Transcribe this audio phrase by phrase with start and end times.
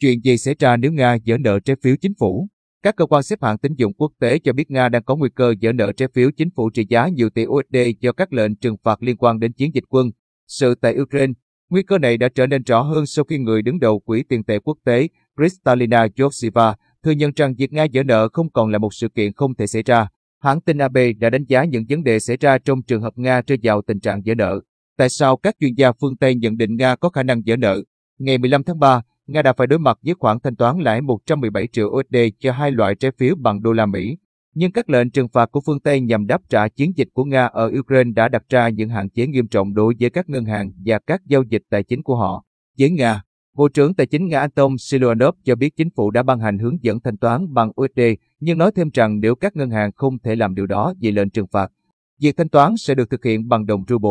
[0.00, 2.48] Chuyện gì xảy ra nếu Nga dỡ nợ trái phiếu chính phủ?
[2.82, 5.28] Các cơ quan xếp hạng tín dụng quốc tế cho biết Nga đang có nguy
[5.34, 8.56] cơ dỡ nợ trái phiếu chính phủ trị giá nhiều tỷ USD do các lệnh
[8.56, 10.10] trừng phạt liên quan đến chiến dịch quân
[10.46, 11.32] sự tại Ukraine.
[11.70, 14.44] Nguy cơ này đã trở nên rõ hơn sau khi người đứng đầu Quỹ tiền
[14.44, 16.74] tệ quốc tế Kristalina Georgieva
[17.04, 19.66] thừa nhận rằng việc Nga dỡ nợ không còn là một sự kiện không thể
[19.66, 20.08] xảy ra.
[20.42, 23.42] Hãng tin AB đã đánh giá những vấn đề xảy ra trong trường hợp Nga
[23.46, 24.60] rơi vào tình trạng dỡ nợ.
[24.96, 27.82] Tại sao các chuyên gia phương Tây nhận định Nga có khả năng dỡ nợ?
[28.18, 31.66] Ngày 15 tháng 3, Nga đã phải đối mặt với khoản thanh toán lãi 117
[31.66, 34.16] triệu USD cho hai loại trái phiếu bằng đô la Mỹ.
[34.54, 37.46] Nhưng các lệnh trừng phạt của phương Tây nhằm đáp trả chiến dịch của Nga
[37.46, 40.72] ở Ukraine đã đặt ra những hạn chế nghiêm trọng đối với các ngân hàng
[40.86, 42.44] và các giao dịch tài chính của họ.
[42.78, 43.22] Với Nga,
[43.56, 46.82] Bộ trưởng Tài chính Nga Anton Siluanov cho biết chính phủ đã ban hành hướng
[46.82, 48.00] dẫn thanh toán bằng USD,
[48.40, 51.30] nhưng nói thêm rằng nếu các ngân hàng không thể làm điều đó vì lệnh
[51.30, 51.72] trừng phạt,
[52.20, 54.10] việc thanh toán sẽ được thực hiện bằng đồng ruble.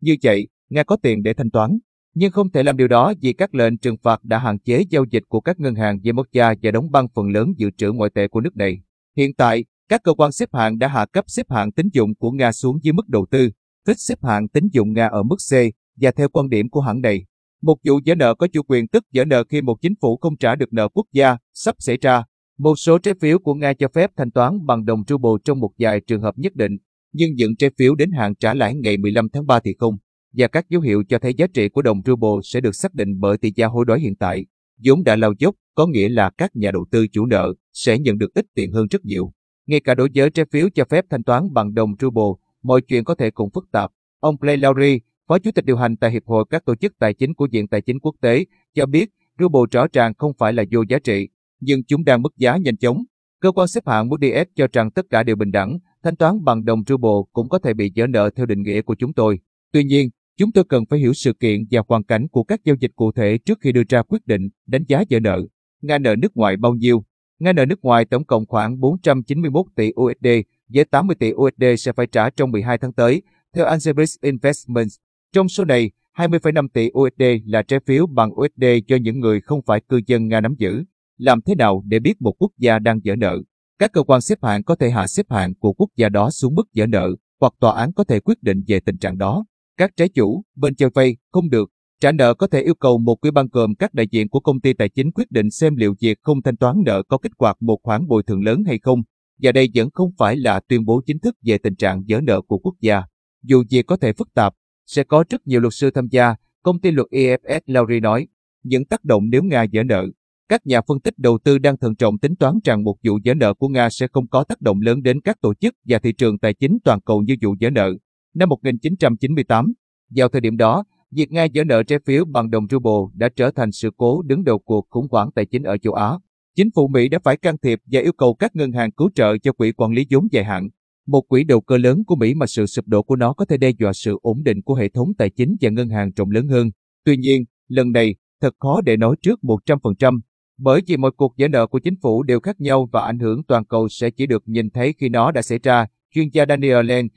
[0.00, 1.78] Như vậy, Nga có tiền để thanh toán,
[2.14, 5.04] nhưng không thể làm điều đó vì các lệnh trừng phạt đã hạn chế giao
[5.10, 8.10] dịch của các ngân hàng với gia và đóng băng phần lớn dự trữ ngoại
[8.14, 8.80] tệ của nước này.
[9.16, 12.30] Hiện tại, các cơ quan xếp hạng đã hạ cấp xếp hạng tín dụng của
[12.30, 13.50] Nga xuống dưới mức đầu tư,
[13.86, 15.52] thích xếp hạng tín dụng Nga ở mức C,
[16.00, 17.24] và theo quan điểm của hãng này,
[17.62, 20.36] một vụ giở nợ có chủ quyền tức giở nợ khi một chính phủ không
[20.36, 22.24] trả được nợ quốc gia sắp xảy ra.
[22.58, 25.70] Một số trái phiếu của Nga cho phép thanh toán bằng đồng ruble trong một
[25.78, 26.76] vài trường hợp nhất định,
[27.12, 29.96] nhưng những trái phiếu đến hạn trả lãi ngày 15 tháng 3 thì không
[30.32, 33.20] và các dấu hiệu cho thấy giá trị của đồng ruble sẽ được xác định
[33.20, 34.46] bởi tỷ giá hối đoái hiện tại.
[34.84, 38.18] vốn đã lao dốc, có nghĩa là các nhà đầu tư chủ nợ sẽ nhận
[38.18, 39.32] được ít tiền hơn rất nhiều.
[39.66, 42.22] Ngay cả đối với trái phiếu cho phép thanh toán bằng đồng ruble,
[42.62, 43.90] mọi chuyện có thể cũng phức tạp.
[44.20, 47.14] Ông Clay Lowry, Phó Chủ tịch điều hành tại Hiệp hội các tổ chức tài
[47.14, 50.64] chính của Viện Tài chính Quốc tế, cho biết ruble rõ ràng không phải là
[50.70, 51.28] vô giá trị,
[51.60, 53.04] nhưng chúng đang mất giá nhanh chóng.
[53.40, 56.64] Cơ quan xếp hạng Moody's cho rằng tất cả đều bình đẳng, thanh toán bằng
[56.64, 59.38] đồng ruble cũng có thể bị dỡ nợ theo định nghĩa của chúng tôi.
[59.72, 60.10] Tuy nhiên,
[60.40, 63.12] Chúng tôi cần phải hiểu sự kiện và hoàn cảnh của các giao dịch cụ
[63.12, 65.42] thể trước khi đưa ra quyết định đánh giá dở nợ.
[65.82, 67.04] Nga nợ nước ngoài bao nhiêu?
[67.38, 70.26] Nga nợ nước ngoài tổng cộng khoảng 491 tỷ USD,
[70.68, 73.22] với 80 tỷ USD sẽ phải trả trong 12 tháng tới,
[73.54, 74.96] theo Angelis Investments.
[75.32, 79.62] Trong số này, 20,5 tỷ USD là trái phiếu bằng USD cho những người không
[79.62, 80.84] phải cư dân Nga nắm giữ.
[81.18, 83.38] Làm thế nào để biết một quốc gia đang dở nợ?
[83.78, 86.54] Các cơ quan xếp hạng có thể hạ xếp hạng của quốc gia đó xuống
[86.54, 87.10] mức dở nợ,
[87.40, 89.44] hoặc tòa án có thể quyết định về tình trạng đó.
[89.80, 91.70] Các trái chủ, bên cho vay, không được.
[92.00, 94.60] Trả nợ có thể yêu cầu một quỹ ban gồm các đại diện của công
[94.60, 97.56] ty tài chính quyết định xem liệu việc không thanh toán nợ có kích hoạt
[97.60, 99.02] một khoản bồi thường lớn hay không.
[99.42, 102.40] Và đây vẫn không phải là tuyên bố chính thức về tình trạng dỡ nợ
[102.40, 103.02] của quốc gia.
[103.42, 104.54] Dù việc có thể phức tạp,
[104.86, 108.26] sẽ có rất nhiều luật sư tham gia, công ty luật EFS Lowry nói.
[108.62, 110.06] Những tác động nếu Nga dỡ nợ.
[110.48, 113.34] Các nhà phân tích đầu tư đang thận trọng tính toán rằng một vụ dỡ
[113.34, 116.12] nợ của Nga sẽ không có tác động lớn đến các tổ chức và thị
[116.12, 117.92] trường tài chính toàn cầu như vụ dỡ nợ.
[118.34, 119.72] Năm 1998,
[120.16, 123.50] vào thời điểm đó, việc Nga dỡ nợ trái phiếu bằng đồng ruble đã trở
[123.50, 126.12] thành sự cố đứng đầu cuộc khủng hoảng tài chính ở châu Á.
[126.56, 129.38] Chính phủ Mỹ đã phải can thiệp và yêu cầu các ngân hàng cứu trợ
[129.38, 130.68] cho quỹ quản lý vốn dài hạn,
[131.06, 133.56] một quỹ đầu cơ lớn của Mỹ mà sự sụp đổ của nó có thể
[133.56, 136.48] đe dọa sự ổn định của hệ thống tài chính và ngân hàng rộng lớn
[136.48, 136.70] hơn.
[137.04, 140.20] Tuy nhiên, lần này, thật khó để nói trước 100%,
[140.58, 143.44] bởi vì mọi cuộc dỡ nợ của chính phủ đều khác nhau và ảnh hưởng
[143.44, 146.86] toàn cầu sẽ chỉ được nhìn thấy khi nó đã xảy ra, chuyên gia Daniel
[146.86, 147.08] Len,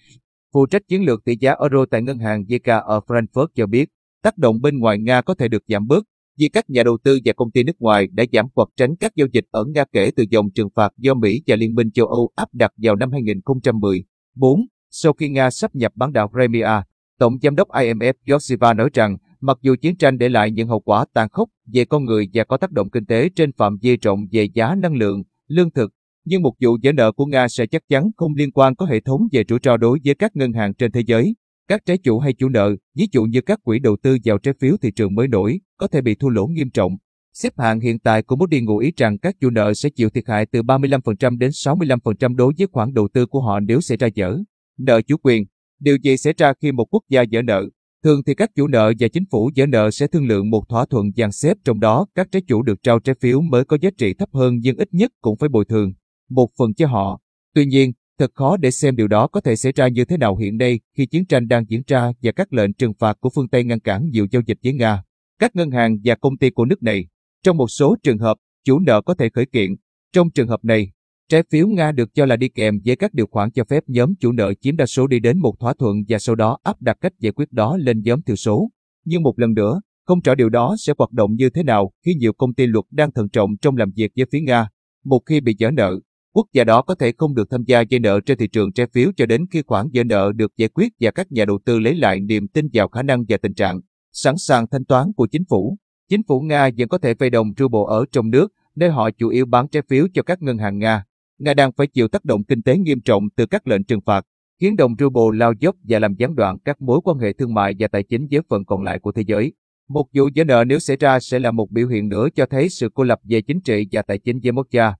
[0.53, 3.89] Phụ trách chiến lược tỷ giá euro tại ngân hàng JK ở Frankfurt cho biết,
[4.23, 6.03] tác động bên ngoài Nga có thể được giảm bớt
[6.39, 9.15] vì các nhà đầu tư và công ty nước ngoài đã giảm hoặc tránh các
[9.15, 12.07] giao dịch ở Nga kể từ dòng trừng phạt do Mỹ và Liên minh châu
[12.07, 14.03] Âu áp đặt vào năm 2010.
[14.35, 14.65] 4.
[14.89, 16.83] Sau khi Nga sắp nhập bán đảo Crimea,
[17.19, 20.79] Tổng giám đốc IMF Georgieva nói rằng mặc dù chiến tranh để lại những hậu
[20.79, 23.97] quả tàn khốc về con người và có tác động kinh tế trên phạm vi
[23.97, 25.93] rộng về giá năng lượng, lương thực,
[26.25, 28.99] nhưng một vụ vỡ nợ của Nga sẽ chắc chắn không liên quan có hệ
[28.99, 31.35] thống về rủi ro đối với các ngân hàng trên thế giới.
[31.67, 34.53] Các trái chủ hay chủ nợ, ví dụ như các quỹ đầu tư vào trái
[34.59, 36.97] phiếu thị trường mới nổi, có thể bị thua lỗ nghiêm trọng.
[37.33, 40.23] Xếp hạng hiện tại của Moody ngụ ý rằng các chủ nợ sẽ chịu thiệt
[40.27, 44.07] hại từ 35% đến 65% đối với khoản đầu tư của họ nếu xảy ra
[44.15, 44.37] dở.
[44.79, 45.43] Nợ chủ quyền.
[45.79, 47.65] Điều gì xảy ra khi một quốc gia dở nợ?
[48.03, 50.85] Thường thì các chủ nợ và chính phủ dở nợ sẽ thương lượng một thỏa
[50.85, 53.89] thuận dàn xếp trong đó các trái chủ được trao trái phiếu mới có giá
[53.97, 55.93] trị thấp hơn nhưng ít nhất cũng phải bồi thường
[56.29, 57.19] một phần cho họ.
[57.55, 60.37] Tuy nhiên, thật khó để xem điều đó có thể xảy ra như thế nào
[60.37, 63.49] hiện nay khi chiến tranh đang diễn ra và các lệnh trừng phạt của phương
[63.49, 65.03] Tây ngăn cản nhiều giao dịch với Nga.
[65.39, 67.07] Các ngân hàng và công ty của nước này,
[67.43, 69.75] trong một số trường hợp, chủ nợ có thể khởi kiện.
[70.13, 70.91] Trong trường hợp này,
[71.29, 74.15] trái phiếu Nga được cho là đi kèm với các điều khoản cho phép nhóm
[74.19, 76.97] chủ nợ chiếm đa số đi đến một thỏa thuận và sau đó áp đặt
[77.01, 78.69] cách giải quyết đó lên nhóm thiểu số.
[79.05, 82.13] Nhưng một lần nữa, không rõ điều đó sẽ hoạt động như thế nào khi
[82.13, 84.69] nhiều công ty luật đang thận trọng trong làm việc với phía Nga.
[85.03, 85.99] Một khi bị giở nợ,
[86.35, 88.87] Quốc gia đó có thể không được tham gia dây nợ trên thị trường trái
[88.93, 91.79] phiếu cho đến khi khoản dây nợ được giải quyết và các nhà đầu tư
[91.79, 93.81] lấy lại niềm tin vào khả năng và tình trạng
[94.11, 95.77] sẵn sàng thanh toán của chính phủ.
[96.09, 99.29] Chính phủ Nga vẫn có thể vay đồng ruble ở trong nước, nơi họ chủ
[99.29, 101.03] yếu bán trái phiếu cho các ngân hàng Nga.
[101.39, 104.25] Nga đang phải chịu tác động kinh tế nghiêm trọng từ các lệnh trừng phạt,
[104.59, 107.75] khiến đồng ruble lao dốc và làm gián đoạn các mối quan hệ thương mại
[107.79, 109.53] và tài chính với phần còn lại của thế giới.
[109.89, 112.69] Một vụ vỡ nợ nếu xảy ra sẽ là một biểu hiện nữa cho thấy
[112.69, 114.93] sự cô lập về chính trị và tài chính với Moscow.